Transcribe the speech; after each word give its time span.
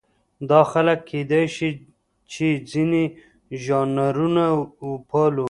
دا 0.49 0.61
څنګه 0.71 0.95
کېدای 1.09 1.45
شي 1.55 1.69
چې 2.31 2.47
ځینې 2.71 3.03
ژانرونه 3.63 4.43
پالو. 5.09 5.39